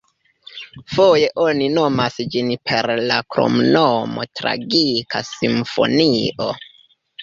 Foje 0.93 1.27
oni 1.43 1.67
nomas 1.75 2.17
ĝin 2.37 2.51
per 2.71 2.95
la 3.13 3.21
kromnomo 3.37 4.29
„tragika 4.43 5.27
simfonio“. 5.33 6.55